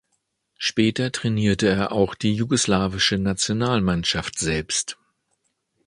[0.57, 4.97] Später trainierte er auch die jugoslawische Nationalmannschaft selbst.